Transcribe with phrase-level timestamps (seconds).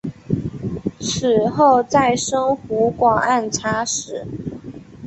[0.99, 4.25] 此后再升湖广按察使。